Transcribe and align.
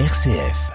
RCF. 0.00 0.72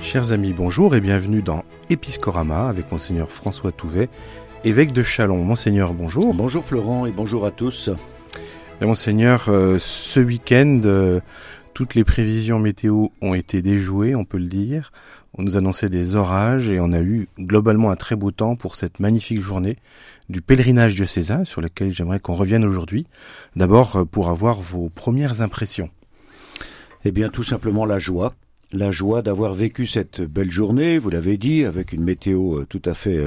Chers 0.00 0.32
amis, 0.32 0.52
bonjour 0.52 0.96
et 0.96 1.00
bienvenue 1.00 1.40
dans 1.40 1.62
Episcorama 1.88 2.68
avec 2.68 2.90
Monseigneur 2.90 3.30
François 3.30 3.70
Touvet, 3.70 4.08
évêque 4.64 4.90
de 4.90 5.04
Chalon. 5.04 5.44
Monseigneur, 5.44 5.94
bonjour. 5.94 6.34
Bonjour 6.34 6.64
Florent 6.64 7.06
et 7.06 7.12
bonjour 7.12 7.46
à 7.46 7.52
tous. 7.52 7.90
Monseigneur, 8.80 9.44
euh, 9.46 9.78
ce 9.78 10.18
week-end, 10.18 10.80
euh, 10.84 11.20
toutes 11.76 11.94
les 11.94 12.04
prévisions 12.04 12.58
météo 12.58 13.08
ont 13.20 13.34
été 13.34 13.60
déjouées, 13.60 14.14
on 14.14 14.24
peut 14.24 14.38
le 14.38 14.46
dire. 14.46 14.92
On 15.34 15.42
nous 15.42 15.58
annonçait 15.58 15.90
des 15.90 16.14
orages 16.16 16.70
et 16.70 16.80
on 16.80 16.90
a 16.90 17.02
eu 17.02 17.28
globalement 17.38 17.90
un 17.90 17.96
très 17.96 18.16
beau 18.16 18.30
temps 18.30 18.56
pour 18.56 18.76
cette 18.76 18.98
magnifique 18.98 19.42
journée 19.42 19.76
du 20.30 20.40
pèlerinage 20.40 20.94
diocésain 20.94 21.44
sur 21.44 21.60
lequel 21.60 21.90
j'aimerais 21.90 22.18
qu'on 22.18 22.32
revienne 22.32 22.64
aujourd'hui. 22.64 23.06
D'abord 23.56 23.96
euh, 23.96 24.04
pour 24.06 24.30
avoir 24.30 24.58
vos 24.58 24.88
premières 24.88 25.42
impressions. 25.42 25.90
Eh 27.04 27.10
bien 27.10 27.28
tout 27.28 27.42
simplement 27.42 27.84
la 27.84 27.98
joie. 27.98 28.32
La 28.72 28.90
joie 28.90 29.20
d'avoir 29.20 29.52
vécu 29.52 29.86
cette 29.86 30.22
belle 30.22 30.50
journée, 30.50 30.96
vous 30.96 31.10
l'avez 31.10 31.36
dit, 31.36 31.66
avec 31.66 31.92
une 31.92 32.04
météo 32.04 32.64
tout 32.70 32.82
à 32.86 32.94
fait 32.94 33.22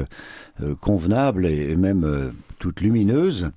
convenable 0.81 1.45
et 1.45 1.75
même 1.75 2.33
toute 2.57 2.81
lumineuse. 2.81 3.52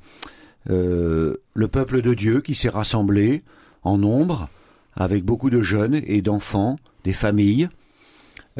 Euh, 0.68 1.36
le 1.54 1.68
peuple 1.68 2.02
de 2.02 2.12
Dieu 2.12 2.42
qui 2.42 2.54
s'est 2.54 2.68
rassemblé 2.68 3.42
en 3.84 3.96
nombre, 3.96 4.50
avec 4.96 5.24
beaucoup 5.24 5.50
de 5.50 5.62
jeunes 5.62 6.00
et 6.06 6.22
d'enfants, 6.22 6.76
des 7.04 7.12
familles, 7.12 7.68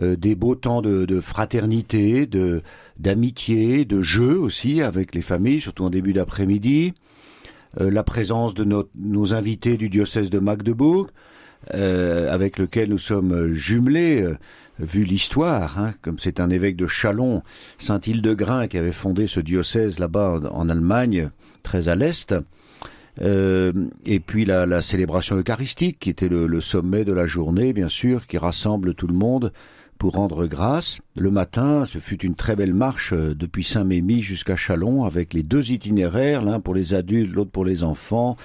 euh, 0.03 0.17
des 0.17 0.35
beaux 0.35 0.55
temps 0.55 0.83
de, 0.83 1.21
fraternité, 1.21 2.29
d'amitié, 2.99 3.85
de 3.85 4.03
jeu 4.03 4.39
aussi 4.39 4.83
avec 4.83 5.15
les 5.15 5.23
familles, 5.23 5.61
surtout 5.61 5.85
en 5.85 5.91
début 5.91 6.13
d'après-midi, 6.13 6.95
euh, 7.81 7.91
la 7.91 8.03
présence 8.03 8.55
de 8.55 8.65
nos, 8.65 9.35
invités 9.35 9.77
du 9.77 9.89
diocèse 9.89 10.31
de 10.31 10.39
Magdebourg, 10.39 11.09
avec 11.71 12.59
lequel 12.59 12.89
nous 12.89 12.99
sommes 12.99 13.53
jumelés, 13.53 14.27
vu 14.81 15.05
l'histoire, 15.05 15.79
hein, 15.79 15.95
comme 16.03 16.19
c'est 16.19 16.41
un 16.41 16.51
évêque 16.51 16.77
de 16.77 16.89
Chalon, 16.89 17.43
Saint 17.79 18.01
Hildegrain, 18.01 18.67
qui 18.67 18.79
avait 18.79 18.93
fondé 18.93 19.29
ce 19.29 19.39
diocèse 19.39 20.01
là-bas 20.01 20.41
en 20.53 20.69
Allemagne, 20.69 21.31
très 21.63 21.89
à 21.89 21.95
l'est. 21.95 22.35
Euh, 23.21 23.73
et 24.07 24.21
puis 24.21 24.45
la, 24.45 24.81
célébration 24.81 25.37
eucharistique, 25.37 25.99
qui 25.99 26.11
était 26.11 26.29
le, 26.29 26.61
sommet 26.61 27.05
de 27.05 27.13
la 27.13 27.27
journée, 27.27 27.73
bien 27.73 27.89
sûr, 27.89 28.27
qui 28.27 28.39
rassemble 28.39 28.95
tout 28.95 29.07
le 29.07 29.15
monde 29.15 29.53
pour 29.99 30.15
rendre 30.15 30.47
grâce. 30.47 31.01
Le 31.17 31.31
matin, 31.31 31.85
ce 31.87 31.99
fut 31.99 32.25
une 32.25 32.35
très 32.35 32.57
belle 32.57 32.75
marche 32.75 33.13
euh, 33.13 33.35
depuis 33.35 33.63
Saint-Mémy 33.63 34.21
jusqu'à 34.21 34.57
Chalon, 34.57 35.05
avec 35.05 35.33
les 35.33 35.43
deux 35.43 35.71
itinéraires, 35.71 36.43
l'un 36.43 36.59
pour 36.59 36.75
les 36.75 36.95
adultes, 36.95 37.33
l'autre 37.33 37.51
pour 37.51 37.65
les 37.65 37.85
enfants. 37.85 38.37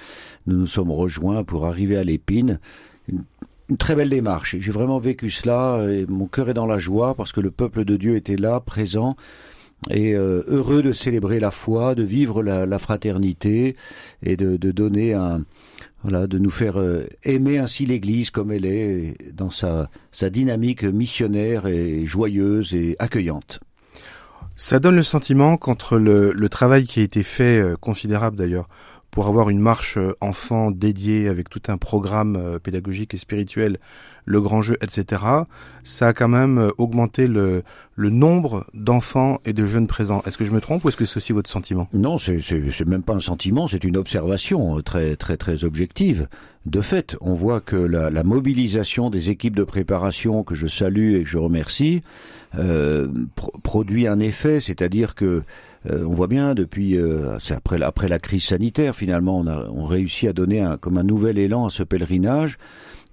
Nous 0.46 0.56
nous 0.56 0.66
sommes 0.66 0.92
rejoints 0.92 1.42
pour 1.42 1.66
arriver 1.66 1.96
à 1.96 2.04
l'épine. 2.04 2.60
Une, 3.08 3.24
une 3.70 3.76
très 3.76 3.96
belle 3.96 4.10
démarche. 4.10 4.56
J'ai 4.58 4.70
vraiment 4.70 4.98
vécu 4.98 5.30
cela, 5.30 5.84
et 5.90 6.06
mon 6.06 6.26
cœur 6.26 6.48
est 6.50 6.54
dans 6.54 6.66
la 6.66 6.78
joie, 6.78 7.14
parce 7.14 7.32
que 7.32 7.40
le 7.40 7.50
peuple 7.50 7.84
de 7.84 7.96
Dieu 7.96 8.16
était 8.16 8.36
là, 8.36 8.60
présent, 8.60 9.16
et 9.90 10.14
euh, 10.14 10.42
heureux 10.48 10.82
de 10.82 10.92
célébrer 10.92 11.40
la 11.40 11.50
foi, 11.50 11.94
de 11.94 12.02
vivre 12.02 12.42
la, 12.42 12.78
fraternité 12.78 13.76
et 14.22 14.36
de, 14.36 14.56
donner 14.70 15.14
un 15.14 15.42
voilà, 16.02 16.26
de 16.26 16.38
nous 16.38 16.50
faire 16.50 16.78
euh, 16.78 17.06
aimer 17.24 17.58
ainsi 17.58 17.84
l'Église 17.84 18.30
comme 18.30 18.52
elle 18.52 18.66
est 18.66 19.16
dans 19.32 19.50
sa, 19.50 19.88
sa 20.12 20.30
dynamique 20.30 20.84
missionnaire 20.84 21.66
et 21.66 22.06
joyeuse 22.06 22.74
et 22.74 22.94
accueillante. 22.98 23.60
Ça 24.54 24.78
donne 24.78 24.96
le 24.96 25.02
sentiment 25.02 25.56
qu'entre 25.56 25.98
le, 25.98 26.32
le, 26.32 26.48
travail 26.48 26.84
qui 26.84 27.00
a 27.00 27.02
été 27.02 27.22
fait, 27.22 27.60
euh, 27.60 27.76
considérable 27.76 28.36
d'ailleurs, 28.36 28.68
pour 29.10 29.26
avoir 29.26 29.50
une 29.50 29.60
marche 29.60 29.96
euh, 29.96 30.14
enfant 30.20 30.70
dédiée 30.70 31.28
avec 31.28 31.48
tout 31.48 31.62
un 31.68 31.76
programme 31.76 32.36
euh, 32.36 32.58
pédagogique 32.58 33.14
et 33.14 33.18
spirituel, 33.18 33.78
le 34.24 34.40
grand 34.40 34.62
jeu, 34.62 34.76
etc., 34.82 35.22
ça 35.82 36.08
a 36.08 36.12
quand 36.12 36.28
même 36.28 36.58
euh, 36.58 36.70
augmenté 36.78 37.26
le, 37.26 37.62
le 37.96 38.10
nombre 38.10 38.66
d'enfants 38.74 39.40
et 39.44 39.52
de 39.52 39.64
jeunes 39.66 39.86
présents. 39.86 40.22
Est-ce 40.26 40.36
que 40.36 40.44
je 40.44 40.52
me 40.52 40.60
trompe 40.60 40.84
ou 40.84 40.88
est-ce 40.88 40.96
que 40.96 41.06
c'est 41.06 41.16
aussi 41.16 41.32
votre 41.32 41.50
sentiment? 41.50 41.88
Non, 41.92 42.18
c'est, 42.18 42.40
même 42.86 43.02
pas 43.02 43.14
un 43.14 43.20
sentiment, 43.20 43.66
c'est 43.68 43.84
une 43.84 43.96
observation 43.96 44.80
très 44.82 45.16
très 45.16 45.36
très 45.36 45.64
objective. 45.64 46.28
De 46.66 46.82
fait, 46.82 47.16
on 47.22 47.34
voit 47.34 47.60
que 47.60 47.76
la, 47.76 48.10
la 48.10 48.24
mobilisation 48.24 49.08
des 49.08 49.30
équipes 49.30 49.56
de 49.56 49.64
préparation 49.64 50.44
que 50.44 50.54
je 50.54 50.66
salue 50.66 51.14
et 51.14 51.22
que 51.22 51.28
je 51.28 51.38
remercie 51.38 52.02
euh, 52.56 53.06
produit 53.62 54.06
un 54.06 54.20
effet, 54.20 54.60
c'est-à-dire 54.60 55.14
que 55.14 55.42
euh, 55.90 56.04
on 56.06 56.14
voit 56.14 56.26
bien 56.26 56.54
depuis, 56.54 56.96
euh, 56.96 57.38
c'est 57.40 57.54
après, 57.54 57.80
après 57.82 58.08
la 58.08 58.18
crise 58.18 58.44
sanitaire 58.44 58.94
finalement, 58.94 59.38
on 59.38 59.46
a 59.46 59.68
on 59.70 59.84
réussit 59.84 60.28
à 60.28 60.32
donner 60.32 60.60
un, 60.60 60.76
comme 60.76 60.98
un 60.98 61.02
nouvel 61.02 61.38
élan 61.38 61.66
à 61.66 61.70
ce 61.70 61.82
pèlerinage 61.82 62.58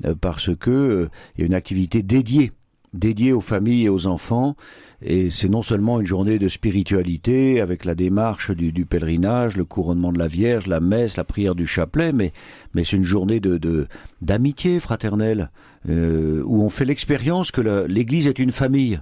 euh, 0.05 0.15
parce 0.19 0.55
que 0.55 1.09
il 1.35 1.41
y 1.41 1.43
a 1.43 1.47
une 1.47 1.53
activité 1.53 2.03
dédiée 2.03 2.51
dédiée 2.93 3.33
aux 3.33 3.41
familles 3.41 3.85
et 3.85 3.89
aux 3.89 4.07
enfants. 4.07 4.55
Et 5.01 5.29
c'est 5.29 5.49
non 5.49 5.61
seulement 5.61 5.99
une 5.99 6.05
journée 6.05 6.39
de 6.39 6.47
spiritualité 6.47 7.59
avec 7.59 7.83
la 7.83 7.93
démarche 7.93 8.51
du, 8.51 8.71
du, 8.71 8.85
pèlerinage, 8.85 9.57
le 9.57 9.65
couronnement 9.65 10.13
de 10.13 10.17
la 10.17 10.27
Vierge, 10.27 10.67
la 10.67 10.79
messe, 10.79 11.17
la 11.17 11.25
prière 11.25 11.55
du 11.55 11.67
chapelet, 11.67 12.13
mais, 12.13 12.31
mais 12.73 12.85
c'est 12.85 12.95
une 12.95 13.03
journée 13.03 13.41
de 13.41 13.87
d'amitié 14.21 14.79
fraternelle 14.79 15.51
où 15.87 16.63
on 16.63 16.69
fait 16.69 16.85
l'expérience 16.85 17.51
que 17.51 17.85
l'Église 17.85 18.27
est 18.27 18.39
une 18.39 18.53
famille. 18.53 19.01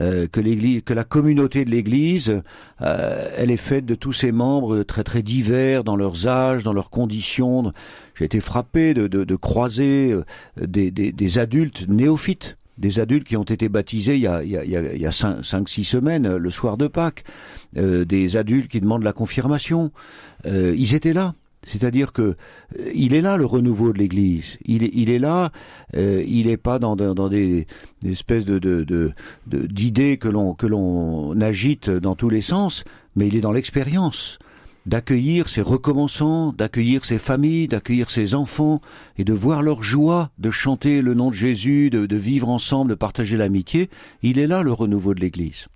Euh, 0.00 0.26
que 0.26 0.40
l'Église, 0.40 0.82
que 0.82 0.94
la 0.94 1.04
communauté 1.04 1.64
de 1.64 1.70
l'Église, 1.70 2.42
euh, 2.80 3.30
elle 3.36 3.50
est 3.50 3.58
faite 3.58 3.84
de 3.84 3.94
tous 3.94 4.14
ses 4.14 4.32
membres 4.32 4.82
très 4.82 5.04
très 5.04 5.22
divers 5.22 5.84
dans 5.84 5.96
leurs 5.96 6.26
âges, 6.26 6.64
dans 6.64 6.72
leurs 6.72 6.88
conditions. 6.88 7.72
J'ai 8.14 8.24
été 8.24 8.40
frappé 8.40 8.94
de, 8.94 9.08
de, 9.08 9.24
de 9.24 9.36
croiser 9.36 10.12
euh, 10.12 10.24
des, 10.56 10.90
des, 10.90 11.12
des, 11.12 11.38
adultes 11.38 11.86
néophytes, 11.86 12.56
des 12.78 12.98
adultes 12.98 13.26
qui 13.26 13.36
ont 13.36 13.44
été 13.44 13.68
baptisés 13.68 14.14
il 14.14 14.22
y 14.22 14.26
a, 14.26 14.42
il 14.42 14.50
y 14.50 14.56
a, 14.56 14.64
il 14.64 15.00
y 15.00 15.06
a 15.06 15.10
cinq, 15.10 15.44
cinq, 15.44 15.68
six 15.68 15.84
semaines, 15.84 16.34
le 16.34 16.50
soir 16.50 16.78
de 16.78 16.86
Pâques, 16.86 17.24
des 17.74 18.36
adultes 18.38 18.68
qui 18.68 18.80
demandent 18.80 19.02
la 19.04 19.12
confirmation. 19.12 19.92
ils 20.46 20.94
étaient 20.94 21.12
là. 21.12 21.34
C'est-à-dire 21.62 22.12
que 22.12 22.22
euh, 22.22 22.34
il 22.94 23.14
est 23.14 23.20
là 23.20 23.36
le 23.36 23.44
renouveau 23.44 23.92
de 23.92 23.98
l'Église. 23.98 24.58
Il 24.64 25.10
est, 25.10 25.18
là. 25.18 25.52
Euh, 25.94 26.24
il 26.26 26.46
n'est 26.46 26.56
pas 26.56 26.78
dans, 26.78 26.96
des, 27.28 27.66
espèces 28.04 28.44
de, 28.44 29.12
d'idées 29.46 30.16
que 30.16 30.28
l'on 30.28 31.40
agite 31.40 31.90
dans 31.90 32.14
tous 32.14 32.30
les 32.30 32.40
sens, 32.40 32.84
mais 33.16 33.28
il 33.28 33.36
est 33.36 33.40
dans 33.40 33.52
l'expérience 33.52 34.38
d'accueillir 34.86 35.48
ses 35.48 35.60
recommençants, 35.60 36.52
d'accueillir 36.52 37.04
ses 37.04 37.18
familles, 37.18 37.68
d'accueillir 37.68 38.10
ses 38.10 38.34
enfants, 38.34 38.80
et 39.18 39.24
de 39.24 39.34
voir 39.34 39.62
leur 39.62 39.82
joie 39.82 40.30
de 40.38 40.50
chanter 40.50 41.02
le 41.02 41.12
nom 41.12 41.28
de 41.28 41.34
Jésus, 41.34 41.90
de, 41.90 42.06
de 42.06 42.16
vivre 42.16 42.48
ensemble, 42.48 42.90
de 42.90 42.94
partager 42.94 43.36
l'amitié. 43.36 43.90
Il 44.22 44.38
est 44.38 44.46
là 44.46 44.62
le 44.62 44.72
renouveau 44.72 45.12
de 45.12 45.20
l'Église. 45.20 45.68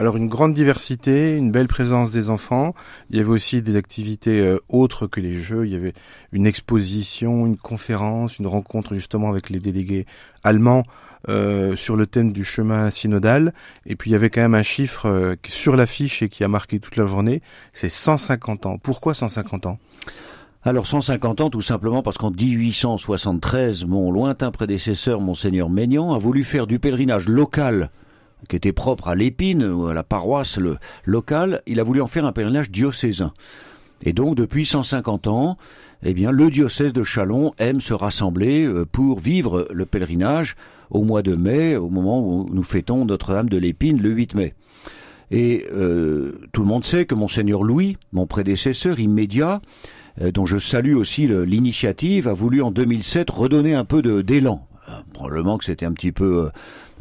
Alors 0.00 0.16
une 0.16 0.28
grande 0.28 0.54
diversité, 0.54 1.34
une 1.34 1.50
belle 1.50 1.66
présence 1.66 2.12
des 2.12 2.30
enfants. 2.30 2.72
Il 3.10 3.16
y 3.16 3.20
avait 3.20 3.30
aussi 3.30 3.62
des 3.62 3.74
activités 3.74 4.38
euh, 4.38 4.60
autres 4.68 5.08
que 5.08 5.20
les 5.20 5.34
jeux. 5.34 5.66
Il 5.66 5.72
y 5.72 5.74
avait 5.74 5.92
une 6.30 6.46
exposition, 6.46 7.46
une 7.46 7.56
conférence, 7.56 8.38
une 8.38 8.46
rencontre 8.46 8.94
justement 8.94 9.28
avec 9.28 9.50
les 9.50 9.58
délégués 9.58 10.06
allemands 10.44 10.84
euh, 11.28 11.74
sur 11.74 11.96
le 11.96 12.06
thème 12.06 12.32
du 12.32 12.44
chemin 12.44 12.90
synodal. 12.90 13.52
Et 13.86 13.96
puis 13.96 14.10
il 14.10 14.12
y 14.12 14.16
avait 14.16 14.30
quand 14.30 14.40
même 14.40 14.54
un 14.54 14.62
chiffre 14.62 15.06
euh, 15.06 15.34
sur 15.44 15.74
l'affiche 15.74 16.22
et 16.22 16.28
qui 16.28 16.44
a 16.44 16.48
marqué 16.48 16.78
toute 16.78 16.94
la 16.94 17.06
journée. 17.06 17.42
C'est 17.72 17.88
150 17.88 18.66
ans. 18.66 18.78
Pourquoi 18.78 19.14
150 19.14 19.66
ans? 19.66 19.80
Alors 20.62 20.86
150 20.86 21.40
ans 21.40 21.50
tout 21.50 21.60
simplement 21.60 22.02
parce 22.04 22.18
qu'en 22.18 22.30
1873, 22.30 23.84
mon 23.84 24.12
lointain 24.12 24.52
prédécesseur, 24.52 25.20
monseigneur 25.20 25.68
Maignan, 25.68 26.14
a 26.14 26.18
voulu 26.18 26.44
faire 26.44 26.68
du 26.68 26.78
pèlerinage 26.78 27.26
local 27.26 27.90
qui 28.48 28.56
était 28.56 28.72
propre 28.72 29.08
à 29.08 29.14
l'épine, 29.14 29.64
ou 29.64 29.86
à 29.86 29.94
la 29.94 30.04
paroisse 30.04 30.58
locale, 31.04 31.62
il 31.66 31.80
a 31.80 31.82
voulu 31.82 32.00
en 32.00 32.06
faire 32.06 32.24
un 32.24 32.32
pèlerinage 32.32 32.70
diocésain. 32.70 33.32
Et 34.02 34.12
donc, 34.12 34.36
depuis 34.36 34.64
150 34.64 35.26
ans, 35.26 35.58
eh 36.02 36.14
bien, 36.14 36.30
le 36.30 36.50
diocèse 36.50 36.92
de 36.92 37.02
Chalon 37.02 37.52
aime 37.58 37.80
se 37.80 37.94
rassembler 37.94 38.64
euh, 38.64 38.84
pour 38.84 39.18
vivre 39.18 39.66
le 39.72 39.86
pèlerinage 39.86 40.56
au 40.90 41.02
mois 41.02 41.22
de 41.22 41.34
mai, 41.34 41.76
au 41.76 41.90
moment 41.90 42.20
où 42.20 42.48
nous 42.50 42.62
fêtons 42.62 43.04
Notre-Dame 43.04 43.48
de 43.48 43.58
l'Épine 43.58 44.00
le 44.00 44.10
8 44.10 44.34
mai. 44.34 44.54
Et 45.30 45.66
euh, 45.72 46.40
tout 46.52 46.62
le 46.62 46.68
monde 46.68 46.84
sait 46.84 47.04
que 47.04 47.14
monseigneur 47.14 47.62
Louis, 47.62 47.96
mon 48.12 48.26
prédécesseur 48.26 49.00
immédiat, 49.00 49.60
euh, 50.22 50.30
dont 50.30 50.46
je 50.46 50.58
salue 50.58 50.94
aussi 50.94 51.26
l'initiative, 51.26 52.28
a 52.28 52.32
voulu 52.32 52.62
en 52.62 52.70
2007 52.70 53.28
redonner 53.30 53.74
un 53.74 53.84
peu 53.84 54.00
d'élan. 54.22 54.66
Probablement 55.12 55.58
que 55.58 55.64
c'était 55.64 55.84
un 55.84 55.92
petit 55.92 56.12
peu 56.12 56.48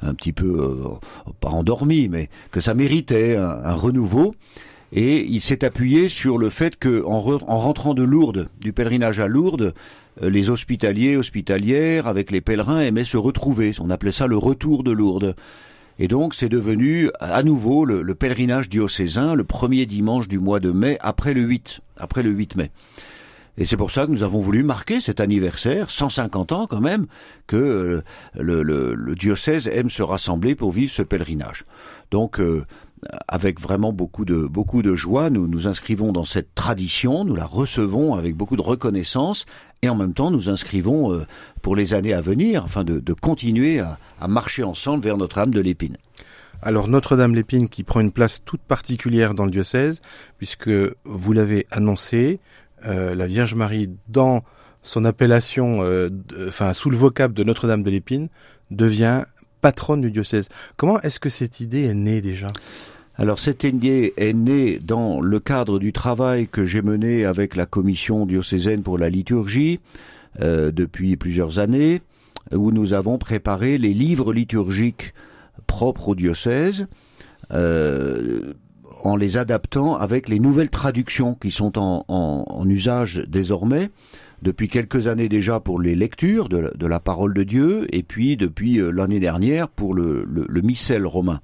un 0.02 0.14
petit 0.14 0.34
peu 0.34 0.46
euh, 0.60 1.32
pas 1.40 1.50
endormi, 1.50 2.08
mais 2.08 2.30
que 2.52 2.60
ça 2.60 2.74
méritait 2.74 3.36
un, 3.36 3.74
renouveau. 3.74 4.36
Et 4.94 5.26
il 5.26 5.42
s'est 5.42 5.66
appuyé 5.66 6.08
sur 6.08 6.38
le 6.38 6.50
fait 6.50 6.78
que 6.78 7.04
en, 7.06 7.20
rentrant 7.20 7.94
de 7.94 8.04
Lourdes, 8.04 8.48
du 8.62 8.72
pèlerinage 8.72 9.20
à 9.20 9.28
Lourdes, 9.28 9.74
euh, 10.22 10.30
les 10.30 10.50
hospitaliers, 10.50 11.18
hospitalières, 11.18 12.08
avec 12.08 12.32
les 12.32 12.42
pèlerins, 12.42 12.80
aimaient 12.80 13.04
se 13.04 13.18
retrouver. 13.18 13.74
On 13.80 13.90
appelait 13.90 14.12
ça 14.12 14.28
le 14.28 14.38
retour 14.38 14.84
de 14.84 14.92
Lourdes. 14.92 15.36
Et 16.00 16.08
donc 16.08 16.36
c'est 16.36 16.50
devenu 16.50 17.10
à 17.20 17.42
nouveau 17.42 17.84
le, 17.84 18.04
le, 18.04 18.16
pèlerinage 18.16 18.70
diocésain 18.70 19.34
le 19.34 19.44
premier 19.44 19.88
dimanche 19.88 20.28
du 20.28 20.38
mois 20.38 20.60
de 20.60 20.70
mai 20.72 20.98
après 21.02 21.34
le 21.34 21.42
8, 21.42 21.82
après 21.98 22.22
le 22.22 22.30
8 22.30 22.56
mai. 22.56 22.72
Et 23.58 23.66
c'est 23.66 23.78
pour 23.78 23.92
ça 23.92 24.06
que 24.06 24.12
nous 24.12 24.24
avons 24.24 24.40
voulu 24.40 24.64
marquer 24.64 25.02
cet 25.02 25.20
anniversaire, 25.20 25.90
150 25.90 26.52
ans 26.52 26.68
quand 26.68 26.82
même, 26.82 27.08
que 27.48 27.56
euh, 27.56 28.04
le, 28.36 28.62
le, 28.62 28.94
le 28.94 29.16
diocèse 29.16 29.68
aime 29.68 29.90
se 29.90 30.04
rassembler 30.04 30.56
pour 30.56 30.72
vivre 30.72 30.92
ce 30.92 31.02
pèlerinage. 31.02 31.66
Donc 32.12 32.40
euh, 32.40 32.66
avec 33.28 33.60
vraiment 33.60 33.94
beaucoup 33.94 34.26
de 34.26 34.46
beaucoup 34.46 34.82
de 34.82 34.96
joie, 34.96 35.30
nous 35.30 35.48
nous 35.48 35.68
inscrivons 35.68 36.12
dans 36.12 36.24
cette 36.24 36.54
tradition, 36.56 37.26
nous 37.26 37.36
la 37.36 37.46
recevons 37.46 38.16
avec 38.16 38.36
beaucoup 38.36 38.58
de 38.58 38.62
reconnaissance 38.62 39.46
et 39.82 39.90
en 39.90 39.96
même 39.96 40.14
temps 40.14 40.32
nous 40.32 40.50
inscrivons 40.50 41.14
euh, 41.14 41.26
pour 41.62 41.76
les 41.76 41.94
années 41.94 42.14
à 42.14 42.22
venir, 42.22 42.66
afin 42.66 42.84
de, 42.84 43.00
de 43.00 43.14
continuer 43.14 43.80
à, 43.80 43.98
à, 44.20 44.28
marcher 44.28 44.64
ensemble 44.64 45.04
vers 45.04 45.18
Notre-Dame 45.18 45.54
de 45.54 45.62
l'Épine. 45.62 45.98
Alors 46.62 46.88
Notre-Dame 46.88 47.32
de 47.32 47.38
l'Épine 47.38 47.70
qui 47.70 47.84
prend 47.84 48.00
une 48.00 48.12
place 48.12 48.44
toute 48.44 48.62
particulière 48.62 49.36
dans 49.36 49.46
le 49.46 49.52
diocèse, 49.52 50.02
puisque 50.38 50.70
vous 51.06 51.34
l'avez 51.34 51.68
annoncé, 51.72 52.40
euh, 52.86 53.16
la 53.16 53.26
Vierge 53.26 53.56
Marie 53.56 53.90
dans 54.08 54.44
son 54.82 55.06
appellation, 55.06 55.82
euh, 55.82 56.10
enfin 56.48 56.74
sous 56.74 56.90
le 56.90 56.98
vocable 56.98 57.34
de 57.34 57.44
Notre-Dame 57.44 57.84
de 57.84 57.90
l'Épine, 57.90 58.30
devient 58.72 59.24
patronne 59.62 60.02
du 60.02 60.12
diocèse. 60.12 60.50
Comment 60.76 61.02
est-ce 61.02 61.20
que 61.20 61.30
cette 61.30 61.60
idée 61.60 61.86
est 61.86 61.94
née 61.94 62.22
déjà? 62.22 62.48
Alors 63.16 63.40
cette 63.40 63.64
idée 63.64 64.14
est 64.18 64.34
née 64.34 64.80
dans 64.80 65.20
le 65.20 65.40
cadre 65.40 65.80
du 65.80 65.92
travail 65.92 66.48
que 66.48 66.66
j'ai 66.66 66.84
mené 66.84 67.26
avec 67.26 67.56
la 67.56 67.66
commission 67.66 68.28
diocésaine 68.28 68.84
pour 68.84 69.00
la 69.00 69.10
liturgie 69.10 69.80
euh, 70.40 70.72
depuis 70.72 71.18
plusieurs 71.18 71.58
années, 71.58 72.02
où 72.52 72.72
nous 72.72 72.94
avons 72.94 73.18
préparé 73.18 73.78
les 73.80 73.94
livres 73.94 74.32
liturgiques 74.32 75.14
propres 75.66 76.10
au 76.10 76.16
diocèse, 76.16 76.88
en 79.04 79.16
les 79.16 79.38
adaptant 79.38 79.98
avec 79.98 80.30
les 80.30 80.40
nouvelles 80.40 80.70
traductions 80.70 81.36
qui 81.36 81.52
sont 81.52 81.78
en, 81.78 82.06
en, 82.08 82.46
en, 82.48 82.70
usage 82.70 83.24
désormais 83.28 83.90
depuis 84.42 84.68
quelques 84.68 85.08
années 85.08 85.30
déjà 85.30 85.60
pour 85.60 85.80
les 85.80 85.96
lectures 85.96 86.50
de, 86.50 86.72
de 86.76 86.88
la 86.88 87.00
parole 87.00 87.34
de 87.34 87.44
Dieu, 87.44 87.88
et 87.92 88.04
puis 88.04 88.38
depuis 88.38 88.80
euh, 88.80 88.92
l'année 88.92 89.20
dernière 89.20 89.68
pour 89.68 89.94
le, 89.94 90.24
le, 90.26 90.46
le 90.48 90.62
missel 90.62 91.06
romain. 91.06 91.42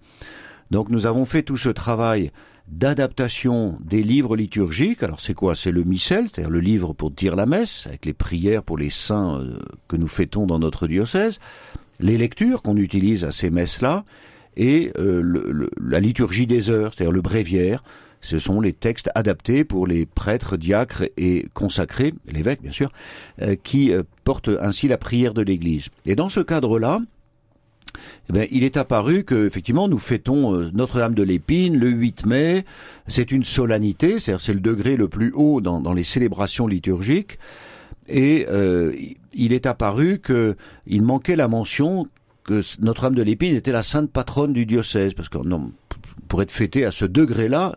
Donc 0.71 0.89
nous 0.89 1.05
avons 1.05 1.25
fait 1.25 1.43
tout 1.43 1.57
ce 1.57 1.69
travail 1.69 2.31
d'adaptation 2.67 3.77
des 3.83 4.01
livres 4.01 4.35
liturgiques. 4.35 5.03
Alors 5.03 5.19
c'est 5.19 5.33
quoi? 5.33 5.55
C'est 5.55 5.71
le 5.71 5.83
missel, 5.83 6.27
c'est-à-dire 6.27 6.51
le 6.51 6.59
livre 6.59 6.93
pour 6.93 7.11
dire 7.11 7.35
la 7.35 7.45
messe, 7.45 7.87
avec 7.87 8.05
les 8.05 8.13
prières 8.13 8.63
pour 8.63 8.77
les 8.77 8.89
saints 8.89 9.39
euh, 9.39 9.57
que 9.87 9.95
nous 9.95 10.07
fêtons 10.07 10.45
dans 10.45 10.59
notre 10.59 10.87
diocèse, 10.87 11.39
les 11.99 12.17
lectures 12.17 12.61
qu'on 12.61 12.77
utilise 12.77 13.23
à 13.23 13.31
ces 13.31 13.49
messes-là, 13.49 14.03
et 14.57 14.91
euh, 14.97 15.21
le, 15.21 15.51
le, 15.51 15.69
la 15.81 15.99
liturgie 15.99 16.47
des 16.47 16.69
heures, 16.69 16.93
c'est-à-dire 16.93 17.11
le 17.11 17.21
bréviaire. 17.21 17.83
Ce 18.21 18.39
sont 18.39 18.61
les 18.61 18.71
textes 18.71 19.09
adaptés 19.15 19.65
pour 19.65 19.85
les 19.85 20.05
prêtres, 20.05 20.55
diacres 20.55 21.03
et 21.17 21.45
consacrés, 21.53 22.13
l'évêque 22.25 22.61
bien 22.61 22.71
sûr, 22.71 22.89
euh, 23.41 23.55
qui 23.61 23.91
euh, 23.91 24.03
portent 24.23 24.51
ainsi 24.61 24.87
la 24.87 24.97
prière 24.97 25.33
de 25.33 25.41
l'Église. 25.41 25.89
Et 26.05 26.15
dans 26.15 26.29
ce 26.29 26.39
cadre-là, 26.39 27.01
eh 28.29 28.33
bien, 28.33 28.45
il 28.51 28.63
est 28.63 28.77
apparu 28.77 29.23
que 29.23 29.45
effectivement 29.45 29.87
nous 29.87 29.99
fêtons 29.99 30.55
euh, 30.55 30.71
Notre-Dame 30.73 31.13
de 31.13 31.23
l'Épine 31.23 31.77
le 31.77 31.89
8 31.89 32.25
mai. 32.25 32.65
C'est 33.07 33.31
une 33.31 33.43
solennité, 33.43 34.19
c'est-à-dire 34.19 34.41
c'est 34.41 34.53
le 34.53 34.61
degré 34.61 34.95
le 34.95 35.07
plus 35.07 35.31
haut 35.35 35.61
dans, 35.61 35.81
dans 35.81 35.93
les 35.93 36.03
célébrations 36.03 36.67
liturgiques. 36.67 37.37
Et 38.07 38.45
euh, 38.49 38.95
il 39.33 39.53
est 39.53 39.65
apparu 39.65 40.19
que 40.19 40.55
il 40.87 41.03
manquait 41.03 41.35
la 41.35 41.47
mention 41.47 42.07
que 42.43 42.61
Notre-Dame 42.81 43.15
de 43.15 43.23
l'Épine 43.23 43.55
était 43.55 43.71
la 43.71 43.83
sainte 43.83 44.11
patronne 44.11 44.53
du 44.53 44.65
diocèse, 44.65 45.13
parce 45.13 45.29
que 45.29 45.37
non, 45.37 45.71
pour 46.27 46.41
être 46.41 46.51
fêté 46.51 46.85
à 46.85 46.91
ce 46.91 47.05
degré-là. 47.05 47.75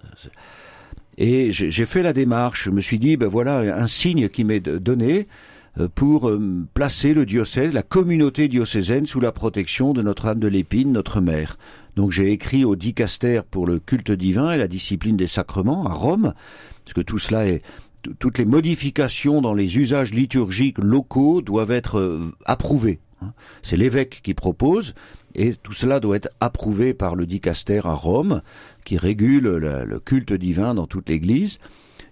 Et 1.18 1.50
j'ai 1.50 1.86
fait 1.86 2.02
la 2.02 2.12
démarche. 2.12 2.64
Je 2.64 2.70
me 2.70 2.80
suis 2.80 2.98
dit, 2.98 3.16
ben 3.16 3.28
voilà 3.28 3.58
un 3.58 3.86
signe 3.86 4.28
qui 4.28 4.44
m'est 4.44 4.60
donné 4.60 5.28
pour 5.94 6.30
placer 6.74 7.14
le 7.14 7.26
diocèse, 7.26 7.72
la 7.72 7.82
communauté 7.82 8.48
diocésaine 8.48 9.06
sous 9.06 9.20
la 9.20 9.32
protection 9.32 9.92
de 9.92 10.02
Notre-Dame 10.02 10.40
de 10.40 10.48
l'Épine, 10.48 10.92
notre 10.92 11.20
mère. 11.20 11.58
Donc 11.96 12.12
j'ai 12.12 12.32
écrit 12.32 12.64
au 12.64 12.76
dicaster 12.76 13.40
pour 13.50 13.66
le 13.66 13.78
culte 13.78 14.10
divin 14.10 14.52
et 14.52 14.58
la 14.58 14.68
discipline 14.68 15.16
des 15.16 15.26
sacrements 15.26 15.86
à 15.86 15.94
Rome, 15.94 16.34
parce 16.84 16.94
que 16.94 17.00
tout 17.00 17.18
cela 17.18 17.46
est 17.46 17.62
toutes 18.18 18.38
les 18.38 18.44
modifications 18.44 19.40
dans 19.40 19.54
les 19.54 19.78
usages 19.78 20.12
liturgiques 20.12 20.78
locaux 20.78 21.42
doivent 21.42 21.72
être 21.72 22.20
approuvées. 22.44 23.00
C'est 23.62 23.76
l'évêque 23.76 24.20
qui 24.22 24.34
propose 24.34 24.94
et 25.36 25.54
tout 25.54 25.72
cela 25.72 26.00
doit 26.00 26.16
être 26.16 26.30
approuvé 26.40 26.94
par 26.94 27.14
le 27.14 27.26
dicaster 27.26 27.80
à 27.84 27.92
Rome 27.92 28.40
qui 28.84 28.96
régule 28.96 29.44
le, 29.44 30.00
culte 30.00 30.32
divin 30.32 30.74
dans 30.74 30.86
toute 30.86 31.10
l'Église. 31.10 31.58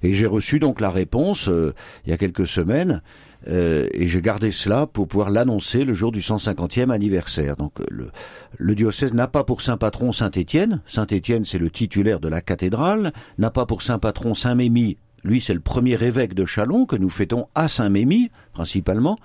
Et 0.02 0.12
j'ai 0.12 0.26
reçu 0.26 0.58
donc 0.58 0.80
la 0.82 0.90
réponse 0.90 1.48
euh, 1.48 1.72
il 2.04 2.10
y 2.10 2.12
a 2.12 2.18
quelques 2.18 2.46
semaines 2.46 3.00
euh, 3.48 3.88
et 3.92 4.06
j'ai 4.06 4.20
gardé 4.20 4.50
cela 4.50 4.86
pour 4.86 5.08
pouvoir 5.08 5.30
l'annoncer 5.30 5.84
le 5.84 5.94
jour 5.94 6.12
du 6.12 6.20
150e 6.20 6.90
anniversaire. 6.90 7.56
Donc 7.56 7.78
le, 7.90 8.10
le 8.58 8.74
diocèse 8.74 9.14
n'a 9.14 9.28
pas 9.28 9.44
pour 9.44 9.62
saint 9.62 9.78
patron 9.78 10.12
Saint 10.12 10.30
Étienne. 10.30 10.82
Saint 10.84 11.06
Étienne 11.06 11.46
c'est 11.46 11.58
le 11.58 11.70
titulaire 11.70 12.20
de 12.20 12.28
la 12.28 12.42
cathédrale. 12.42 13.14
N'a 13.38 13.50
pas 13.50 13.64
pour 13.64 13.80
saint 13.80 13.98
patron 13.98 14.34
Saint 14.34 14.54
Mémy. 14.54 14.98
Lui 15.22 15.40
c'est 15.40 15.54
le 15.54 15.60
premier 15.60 16.02
évêque 16.02 16.34
de 16.34 16.44
Chalon 16.44 16.84
que 16.84 16.96
nous 16.96 17.08
fêtons 17.08 17.46
à 17.54 17.68
Saint 17.68 17.88
Mémy 17.88 18.30
principalement. 18.52 19.18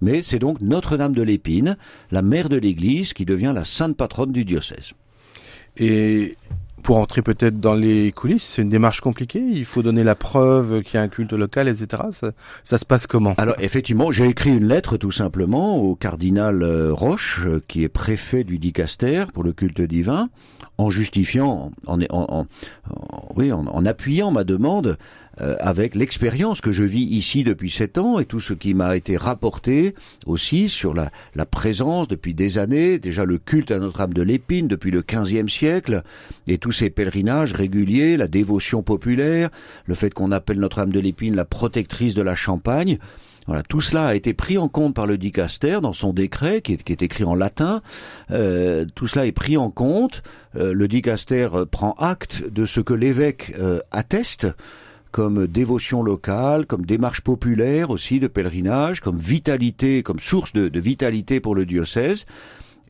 Mais 0.00 0.22
c'est 0.22 0.38
donc 0.38 0.60
Notre-Dame 0.60 1.14
de 1.14 1.22
l'Épine, 1.22 1.76
la 2.10 2.22
mère 2.22 2.48
de 2.48 2.56
l'Église, 2.56 3.12
qui 3.12 3.24
devient 3.24 3.52
la 3.54 3.64
sainte 3.64 3.96
patronne 3.96 4.32
du 4.32 4.44
diocèse. 4.44 4.92
Et 5.76 6.36
pour 6.82 6.96
entrer 6.96 7.22
peut-être 7.22 7.60
dans 7.60 7.74
les 7.74 8.10
coulisses, 8.10 8.42
c'est 8.42 8.62
une 8.62 8.70
démarche 8.70 9.00
compliquée. 9.00 9.42
Il 9.52 9.64
faut 9.64 9.82
donner 9.82 10.02
la 10.02 10.14
preuve 10.14 10.82
qu'il 10.82 10.94
y 10.94 10.96
a 10.96 11.02
un 11.02 11.08
culte 11.08 11.32
local, 11.32 11.68
etc. 11.68 12.04
Ça, 12.10 12.32
ça 12.64 12.78
se 12.78 12.84
passe 12.84 13.06
comment? 13.06 13.34
Alors 13.36 13.54
effectivement, 13.60 14.10
j'ai 14.10 14.26
écrit 14.26 14.50
une 14.50 14.66
lettre 14.66 14.96
tout 14.96 15.10
simplement 15.10 15.76
au 15.76 15.94
cardinal 15.94 16.64
Roche, 16.90 17.46
qui 17.68 17.84
est 17.84 17.88
préfet 17.88 18.44
du 18.44 18.58
dicaster 18.58 19.24
pour 19.32 19.44
le 19.44 19.52
culte 19.52 19.80
divin, 19.82 20.30
en 20.78 20.90
justifiant, 20.90 21.70
en, 21.86 22.00
en, 22.00 22.06
en, 22.10 22.26
en 22.30 22.46
oui, 23.36 23.52
en, 23.52 23.84
appuyant 23.84 24.30
ma 24.30 24.44
demande 24.44 24.96
euh, 25.40 25.56
avec 25.60 25.94
l'expérience 25.94 26.60
que 26.60 26.72
je 26.72 26.82
vis 26.82 27.02
ici 27.02 27.44
depuis 27.44 27.70
sept 27.70 27.98
ans 27.98 28.18
et 28.18 28.24
tout 28.24 28.40
ce 28.40 28.52
qui 28.52 28.74
m'a 28.74 28.96
été 28.96 29.16
rapporté 29.16 29.94
aussi 30.26 30.68
sur 30.68 30.94
la, 30.94 31.10
la, 31.34 31.46
présence 31.46 32.08
depuis 32.08 32.34
des 32.34 32.58
années, 32.58 32.98
déjà 32.98 33.24
le 33.24 33.38
culte 33.38 33.70
à 33.70 33.78
Notre-Dame 33.78 34.14
de 34.14 34.22
l'Épine 34.22 34.68
depuis 34.68 34.90
le 34.90 35.02
XVe 35.02 35.48
siècle, 35.48 36.02
et 36.46 36.58
tous 36.58 36.72
ces 36.72 36.90
pèlerinages 36.90 37.52
réguliers, 37.52 38.16
la 38.16 38.28
dévotion 38.28 38.82
populaire, 38.82 39.50
le 39.86 39.94
fait 39.94 40.12
qu'on 40.12 40.32
appelle 40.32 40.58
Notre-Dame 40.58 40.92
de 40.92 41.00
l'Épine 41.00 41.36
la 41.36 41.44
protectrice 41.44 42.14
de 42.14 42.22
la 42.22 42.34
Champagne. 42.34 42.98
Voilà, 43.46 43.62
tout 43.62 43.80
cela 43.80 44.06
a 44.06 44.14
été 44.14 44.34
pris 44.34 44.58
en 44.58 44.68
compte 44.68 44.94
par 44.94 45.06
le 45.06 45.18
dicaster 45.18 45.80
dans 45.82 45.92
son 45.92 46.12
décret 46.12 46.60
qui 46.60 46.74
est, 46.74 46.82
qui 46.82 46.92
est 46.92 47.02
écrit 47.02 47.24
en 47.24 47.34
latin. 47.34 47.82
Euh, 48.30 48.84
tout 48.94 49.06
cela 49.06 49.26
est 49.26 49.32
pris 49.32 49.56
en 49.56 49.70
compte. 49.70 50.22
Euh, 50.56 50.72
le 50.72 50.86
dicaster 50.86 51.48
prend 51.70 51.92
acte 51.94 52.44
de 52.48 52.64
ce 52.64 52.80
que 52.80 52.94
l'évêque 52.94 53.52
euh, 53.58 53.80
atteste 53.90 54.46
comme 55.10 55.46
dévotion 55.46 56.02
locale, 56.02 56.66
comme 56.66 56.86
démarche 56.86 57.20
populaire 57.20 57.90
aussi 57.90 58.20
de 58.20 58.26
pèlerinage, 58.26 59.00
comme 59.00 59.16
vitalité, 59.16 60.02
comme 60.02 60.18
source 60.18 60.52
de, 60.52 60.80
vitalité 60.80 61.40
pour 61.40 61.54
le 61.54 61.66
diocèse, 61.66 62.26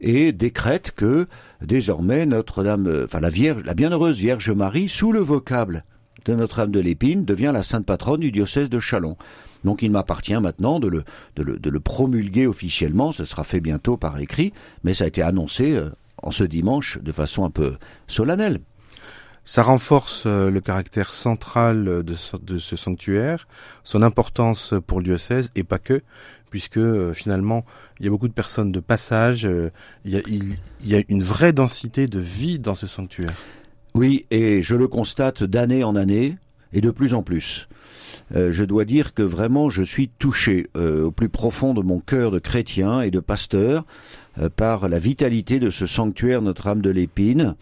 et 0.01 0.33
décrète 0.33 0.93
que 0.93 1.27
désormais 1.61 2.27
Notre-Dame, 2.27 3.05
enfin 3.05 3.21
la 3.21 3.29
Vierge, 3.29 3.65
la 3.65 3.75
Bienheureuse 3.75 4.19
Vierge 4.19 4.51
Marie, 4.51 4.89
sous 4.89 5.13
le 5.13 5.21
vocable 5.21 5.83
de 6.25 6.35
Notre-Dame 6.35 6.71
de 6.71 6.81
l'Épine, 6.81 7.25
devient 7.25 7.51
la 7.53 7.63
sainte 7.63 7.87
patronne 7.87 8.21
du 8.21 8.33
diocèse 8.33 8.71
de 8.71 8.81
Chalon. 8.81 9.17
Donc 9.65 9.83
il 9.83 9.91
m'appartient 9.91 10.39
maintenant 10.39 10.81
de 10.81 10.89
le, 10.89 11.05
de, 11.37 11.43
le, 11.43 11.59
de 11.59 11.71
le, 11.71 11.81
promulguer 11.81 12.47
officiellement, 12.47 13.13
ce 13.13 13.25
sera 13.25 13.45
fait 13.45 13.61
bientôt 13.61 13.97
par 13.97 14.19
écrit, 14.19 14.53
mais 14.85 14.95
ça 14.95 15.05
a 15.05 15.09
été 15.09 15.23
annoncé 15.23 15.73
euh, 15.77 15.91
en 16.23 16.31
ce 16.31 16.45
dimanche 16.45 16.99
de 17.03 17.13
façon 17.13 17.45
un 17.45 17.51
peu 17.51 17.77
solennelle. 18.07 18.61
Ça 19.51 19.65
renforce 19.65 20.27
euh, 20.27 20.49
le 20.49 20.61
caractère 20.61 21.13
central 21.13 22.05
de 22.05 22.15
ce, 22.15 22.37
de 22.37 22.57
ce, 22.57 22.77
sanctuaire, 22.77 23.49
son 23.83 24.03
importance 24.03 24.75
pour 24.87 24.99
le 24.99 25.05
diocèse 25.05 25.51
et 25.57 25.65
pas 25.65 25.81
que, 25.81 26.03
puisque 26.51 26.77
euh, 26.77 27.13
finalement 27.13 27.65
il 27.99 28.05
y 28.05 28.07
a 28.07 28.13
beaucoup 28.13 28.29
de 28.29 28.33
personnes 28.33 28.71
de 28.71 28.79
passage, 28.79 29.47
euh, 29.47 29.71
il, 30.05 30.13
y 30.13 30.17
a, 30.17 30.21
il, 30.29 30.57
y 30.85 30.95
a 30.95 31.03
une 31.09 31.25
vraie 31.25 31.53
densité 31.53 32.07
de 32.07 32.21
vie 32.21 32.61
dans 32.61 32.77
ce 32.77 32.87
sanctuaire. 32.87 33.35
Oui, 33.95 34.25
et 34.31 34.63
je 34.63 34.77
le 34.77 34.87
constate 34.87 35.43
d'année 35.43 35.83
en 35.83 35.97
année 35.97 36.37
et 36.73 36.81
de 36.81 36.93
plus 36.93 37.13
en 37.13 37.25
plus. 37.25 37.67
Euh, 38.37 38.53
je 38.53 38.65
dois 38.65 38.85
dire 38.85 39.15
que 39.15 39.23
vraiment 39.25 39.69
je 39.69 39.83
suis 39.83 40.11
touché 40.21 40.69
euh, 40.77 41.07
au 41.07 41.11
plus 41.11 41.29
profond 41.29 41.75
de 41.75 41.83
mon 41.83 41.99
cœur 41.99 42.31
de 42.31 42.39
chrétien 42.39 43.01
et 43.01 43.11
de 43.11 43.19
pasteur 43.19 43.85
euh, 44.39 44.49
par 44.49 44.89
la 44.89 45.01
vitalité 45.01 45.59
de 45.59 45.71
ce 45.71 45.87
sanctuaire 45.87 46.41
Notre-Dame 46.41 46.83
de 46.83 46.91
l'Épine. 46.91 47.57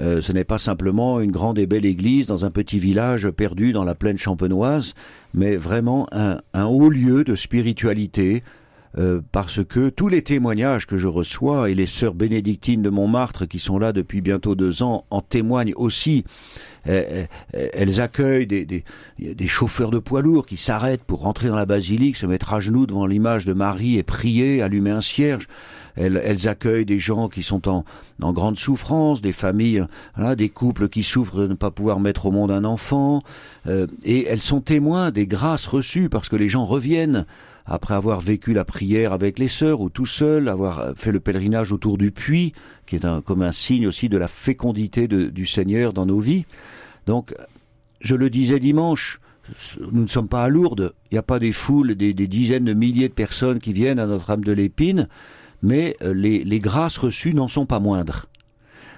Euh, 0.00 0.20
ce 0.20 0.32
n'est 0.32 0.44
pas 0.44 0.58
simplement 0.58 1.20
une 1.20 1.30
grande 1.30 1.58
et 1.58 1.66
belle 1.66 1.84
église 1.84 2.26
dans 2.26 2.44
un 2.44 2.50
petit 2.50 2.78
village 2.78 3.30
perdu 3.30 3.72
dans 3.72 3.84
la 3.84 3.94
plaine 3.94 4.18
champenoise, 4.18 4.94
mais 5.34 5.56
vraiment 5.56 6.08
un, 6.12 6.38
haut 6.64 6.88
lieu 6.88 7.24
de 7.24 7.34
spiritualité, 7.34 8.42
euh, 8.96 9.20
parce 9.32 9.64
que 9.64 9.88
tous 9.88 10.08
les 10.08 10.22
témoignages 10.22 10.86
que 10.86 10.96
je 10.96 11.08
reçois 11.08 11.68
et 11.68 11.74
les 11.74 11.86
sœurs 11.86 12.14
bénédictines 12.14 12.82
de 12.82 12.90
Montmartre 12.90 13.46
qui 13.46 13.58
sont 13.58 13.78
là 13.78 13.92
depuis 13.92 14.20
bientôt 14.20 14.54
deux 14.54 14.82
ans 14.82 15.04
en 15.10 15.20
témoignent 15.20 15.74
aussi. 15.74 16.24
elles 16.84 18.00
accueillent 18.00 18.46
des, 18.46 18.64
des, 18.64 18.84
des, 19.18 19.46
chauffeurs 19.46 19.90
de 19.90 19.98
poids 19.98 20.20
lourds 20.22 20.46
qui 20.46 20.58
s'arrêtent 20.58 21.02
pour 21.02 21.20
rentrer 21.20 21.48
dans 21.48 21.56
la 21.56 21.66
basilique, 21.66 22.16
se 22.16 22.26
mettre 22.26 22.52
à 22.52 22.60
genoux 22.60 22.86
devant 22.86 23.06
l'image 23.06 23.46
de 23.46 23.52
Marie 23.52 23.96
et 23.96 24.02
prier, 24.02 24.60
allumer 24.62 24.90
un 24.90 25.00
cierge. 25.00 25.48
Elles, 25.96 26.48
accueillent 26.48 26.84
des 26.84 26.98
gens 26.98 27.28
qui 27.28 27.42
sont 27.42 27.68
en, 27.68 27.84
grande 28.32 28.58
souffrance, 28.58 29.22
des 29.22 29.32
familles, 29.32 29.84
des 30.36 30.48
couples 30.48 30.88
qui 30.88 31.02
souffrent 31.02 31.36
de 31.36 31.46
ne 31.46 31.54
pas 31.54 31.70
pouvoir 31.70 32.00
mettre 32.00 32.26
au 32.26 32.30
monde 32.30 32.50
un 32.50 32.64
enfant, 32.64 33.22
euh, 33.66 33.86
et 34.04 34.26
elles 34.26 34.40
sont 34.40 34.60
témoins 34.60 35.10
des 35.10 35.26
grâces 35.26 35.66
reçues 35.66 36.08
parce 36.08 36.28
que 36.28 36.36
les 36.36 36.48
gens 36.48 36.64
reviennent 36.64 37.26
après 37.66 37.94
avoir 37.94 38.20
vécu 38.20 38.52
la 38.52 38.64
prière 38.64 39.12
avec 39.12 39.38
les 39.38 39.48
sœurs 39.48 39.80
ou 39.80 39.88
tout 39.88 40.06
seul, 40.06 40.48
avoir 40.48 40.92
fait 40.96 41.12
le 41.12 41.20
pèlerinage 41.20 41.72
autour 41.72 41.96
du 41.96 42.10
puits, 42.10 42.52
qui 42.86 42.96
est 42.96 43.04
un, 43.04 43.22
comme 43.22 43.42
un 43.42 43.52
signe 43.52 43.86
aussi 43.86 44.08
de 44.08 44.18
la 44.18 44.28
fécondité 44.28 45.08
du 45.08 45.46
Seigneur 45.46 45.92
dans 45.92 46.04
nos 46.04 46.20
vies. 46.20 46.44
Donc, 47.06 47.34
je 48.00 48.14
le 48.14 48.28
disais 48.28 48.58
dimanche, 48.58 49.20
nous 49.92 50.02
ne 50.02 50.08
sommes 50.08 50.28
pas 50.28 50.44
à 50.44 50.48
Lourdes, 50.48 50.94
il 51.10 51.14
n'y 51.14 51.18
a 51.18 51.22
pas 51.22 51.38
des 51.38 51.52
foules, 51.52 51.94
des, 51.94 52.14
des, 52.14 52.26
dizaines 52.26 52.64
de 52.64 52.72
milliers 52.72 53.08
de 53.08 53.14
personnes 53.14 53.58
qui 53.58 53.72
viennent 53.72 53.98
à 53.98 54.06
Notre-Dame 54.06 54.44
de 54.44 54.52
l'Épine, 54.52 55.08
mais 55.64 55.96
euh, 56.02 56.12
les, 56.12 56.44
les 56.44 56.60
grâces 56.60 56.98
reçues 56.98 57.34
n'en 57.34 57.48
sont 57.48 57.66
pas 57.66 57.80
moindres 57.80 58.26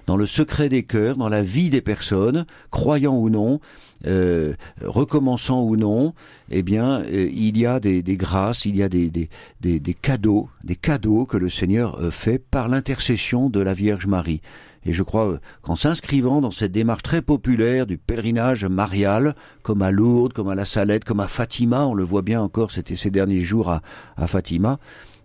dans 0.07 0.17
le 0.17 0.27
secret 0.27 0.69
des 0.69 0.85
cœurs, 0.85 1.17
dans 1.17 1.29
la 1.29 1.43
vie 1.43 1.69
des 1.69 1.81
personnes, 1.81 2.47
croyant 2.71 3.17
ou 3.17 3.29
non, 3.29 3.59
euh, 4.07 4.55
recommençant 4.85 5.65
ou 5.65 5.77
non, 5.77 6.15
eh 6.49 6.63
bien, 6.63 7.01
euh, 7.01 7.29
il 7.33 7.59
y 7.59 7.67
a 7.67 7.81
des, 7.81 8.05
des, 8.05 8.17
grâces, 8.17 8.67
il 8.67 8.77
y 8.77 8.85
a 8.85 8.89
des, 8.89 9.11
des, 9.11 9.29
des, 9.61 9.95
cadeaux, 9.95 10.49
des 10.63 10.77
cadeaux 10.77 11.27
que 11.27 11.37
le 11.37 11.49
Seigneur 11.49 11.99
fait 12.13 12.39
par 12.39 12.69
l'intercession 12.69 13.51
de 13.51 13.59
la 13.59 13.75
Vierge 13.75 14.07
Marie. 14.07 14.43
Et 14.85 14.93
je 14.93 15.03
crois 15.03 15.41
qu'en 15.63 15.75
s'inscrivant 15.75 16.41
dans 16.41 16.53
cette 16.53 16.71
démarche 16.71 17.03
très 17.03 17.21
populaire 17.21 17.85
du 17.87 17.99
pèlerinage 17.99 18.65
marial, 18.65 19.35
comme 19.63 19.83
à 19.83 19.91
Lourdes, 19.91 20.35
comme 20.35 20.49
à 20.49 20.55
la 20.55 20.67
Salette, 20.67 21.05
comme 21.05 21.19
à 21.19 21.27
Fatima, 21.27 21.85
on 21.85 21.95
le 21.95 22.05
voit 22.05 22.23
bien 22.23 22.41
encore, 22.41 22.71
c'était 22.71 22.95
ces 22.95 23.11
derniers 23.11 23.41
jours 23.41 23.71
à, 23.71 23.83
à 24.17 24.29
Fatima, 24.29 24.79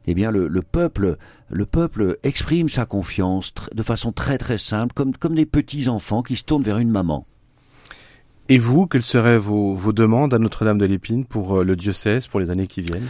eh 0.07 0.13
bien 0.13 0.31
le, 0.31 0.47
le, 0.47 0.61
peuple, 0.61 1.17
le 1.49 1.65
peuple 1.65 2.17
exprime 2.23 2.69
sa 2.69 2.85
confiance 2.85 3.53
de 3.73 3.83
façon 3.83 4.11
très 4.11 4.37
très 4.37 4.57
simple, 4.57 4.93
comme, 4.93 5.15
comme 5.15 5.35
des 5.35 5.45
petits 5.45 5.89
enfants 5.89 6.23
qui 6.23 6.35
se 6.35 6.43
tournent 6.43 6.63
vers 6.63 6.77
une 6.77 6.91
maman. 6.91 7.25
Et 8.49 8.57
vous, 8.57 8.85
quelles 8.87 9.01
seraient 9.01 9.37
vos, 9.37 9.75
vos 9.75 9.93
demandes 9.93 10.33
à 10.33 10.39
Notre-Dame 10.39 10.77
de 10.77 10.85
l'Épine 10.85 11.25
pour 11.25 11.59
euh, 11.59 11.63
le 11.63 11.75
diocèse 11.75 12.27
pour 12.27 12.39
les 12.39 12.49
années 12.49 12.67
qui 12.67 12.81
viennent? 12.81 13.07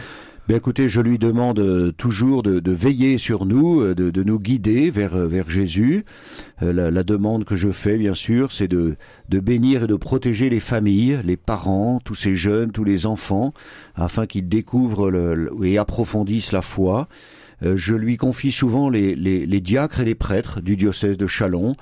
Ben 0.48 0.56
écoutez, 0.56 0.88
je 0.88 1.00
lui 1.00 1.18
demande 1.18 1.60
euh, 1.60 1.92
toujours 1.92 2.42
de, 2.42 2.72
veiller 2.72 3.16
sur 3.16 3.46
nous, 3.46 3.80
euh, 3.80 3.94
de, 3.94 4.22
nous 4.24 4.40
guider 4.40 4.90
vers 4.90 5.14
euh, 5.14 5.28
vers 5.28 5.48
Jésus. 5.48 6.04
La, 6.60 7.04
demande 7.04 7.44
que 7.44 7.56
je 7.56 7.70
fais, 7.70 7.96
bien 7.96 8.14
sûr, 8.14 8.50
c'est 8.50 8.66
de 8.66 8.96
de 9.28 9.40
bénir 9.40 9.84
et 9.84 9.86
de 9.86 9.94
protéger 9.94 10.48
les 10.48 10.58
familles, 10.58 11.20
les 11.24 11.36
parents, 11.36 12.00
tous 12.04 12.16
ces 12.16 12.34
jeunes, 12.34 12.72
tous 12.72 12.82
les 12.82 13.06
enfants, 13.06 13.52
afin 13.94 14.26
qu'ils 14.26 14.48
découvrent 14.48 15.12
et 15.64 15.78
approfondissent 15.78 16.52
la 16.52 16.62
foi. 16.62 17.08
Je 17.62 17.94
lui 17.94 18.16
confie 18.16 18.52
souvent 18.52 18.88
les, 18.88 19.14
les, 19.14 19.46
les 19.46 19.60
diacres 19.60 20.00
et 20.00 20.04
les 20.04 20.16
prêtres 20.16 20.60
du 20.60 20.76
diocèse 20.76 21.16
de 21.16 21.26
Chalon. 21.26 21.76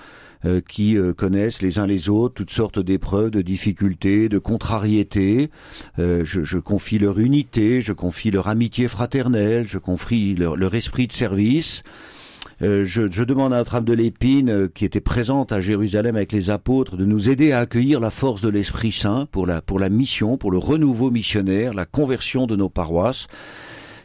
Euh, 0.47 0.62
qui 0.66 0.97
euh, 0.97 1.12
connaissent 1.12 1.61
les 1.61 1.78
uns 1.78 1.87
les 1.87 2.09
autres 2.09 2.32
toutes 2.32 2.50
sortes 2.50 2.78
d'épreuves, 2.78 3.30
de 3.30 3.42
difficultés, 3.42 4.30
de 4.30 4.38
contrariétés. 4.38 5.50
Euh, 5.99 6.23
je, 6.25 6.44
je, 6.44 6.56
confie 6.56 6.99
leur 6.99 7.18
unité, 7.18 7.82
je 7.82 7.92
confie 7.92 8.30
leur 8.30 8.49
amitié 8.49 8.88
fraternelle, 8.88 9.66
je 9.66 9.76
confie 9.76 10.35
leur, 10.35 10.56
leur 10.56 10.75
esprit 10.75 11.06
de 11.06 11.12
service. 11.12 11.82
Je, 12.62 12.85
je, 12.85 13.25
demande 13.25 13.52
à 13.52 13.64
âme 13.70 13.85
de 13.85 13.92
l'épine, 13.92 14.68
qui 14.75 14.85
était 14.85 15.00
présente 15.00 15.50
à 15.50 15.61
Jérusalem 15.61 16.16
avec 16.16 16.32
les 16.32 16.50
apôtres, 16.50 16.97
de 16.97 17.06
nous 17.06 17.30
aider 17.30 17.52
à 17.52 17.61
accueillir 17.61 18.00
la 18.00 18.11
force 18.11 18.42
de 18.42 18.50
l'Esprit 18.50 18.92
Saint 18.92 19.26
pour 19.30 19.47
la, 19.47 19.62
pour 19.62 19.78
la 19.78 19.88
mission, 19.88 20.37
pour 20.37 20.52
le 20.52 20.59
renouveau 20.59 21.11
missionnaire, 21.11 21.73
la 21.73 21.87
conversion 21.87 22.47
de 22.47 22.56
nos 22.56 22.68
paroisses. 22.68 23.28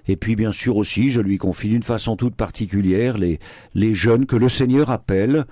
Et 0.08 0.16
puis 0.16 0.36
bien 0.36 0.52
sûr 0.52 0.78
aussi, 0.78 1.12
je 1.12 1.22
lui 1.22 1.38
confie 1.38 1.70
d'une 1.70 1.84
façon 1.84 2.16
toute 2.16 2.36
particulière 2.36 3.18
les, 3.18 3.40
les 3.74 3.94
jeunes 3.94 4.26
que 4.26 4.36
le 4.36 4.50
Seigneur 4.50 4.90
appelle 4.90 5.46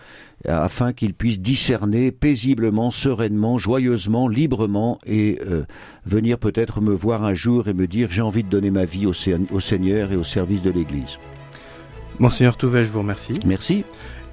afin 0.46 0.94
qu'ils 0.94 1.14
puissent 1.14 1.40
discerner 1.40 2.12
paisiblement, 2.12 2.92
sereinement, 2.92 3.58
joyeusement, 3.58 4.28
librement 4.28 5.00
et 5.06 5.40
euh, 5.48 5.64
venir 6.06 6.38
peut-être 6.38 6.82
me 6.82 6.94
voir 6.94 7.24
un 7.24 7.34
jour 7.34 7.68
et 7.68 7.74
me 7.74 7.88
dire 7.88 8.10
j'ai 8.12 8.22
envie 8.22 8.44
de 8.44 8.50
donner 8.50 8.72
ma 8.72 8.86
vie 8.86 9.06
au, 9.06 9.14
au 9.52 9.60
Seigneur 9.60 10.12
et 10.12 10.16
au 10.16 10.24
service 10.24 10.62
de 10.62 10.72
l'Église. 10.72 11.18
Monseigneur 12.20 12.58
Touvet, 12.58 12.84
je 12.84 12.92
vous 12.92 13.00
remercie. 13.00 13.40
Merci. 13.46 13.86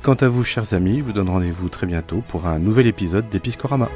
Quant 0.03 0.15
à 0.15 0.29
vous, 0.29 0.45
chers 0.45 0.75
amis, 0.75 0.99
je 0.99 1.05
vous 1.05 1.13
donne 1.13 1.29
rendez-vous 1.29 1.69
très 1.69 1.87
bientôt 1.87 2.23
pour 2.29 2.47
un 2.47 2.59
nouvel 2.59 2.87
épisode 2.87 3.29
d'Episcorama. 3.29 3.89